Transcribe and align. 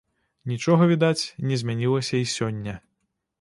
Нічога, 0.51 0.87
відаць, 0.91 1.23
не 1.51 1.59
змянілася 1.63 2.15
і 2.23 2.31
сёння. 2.35 2.75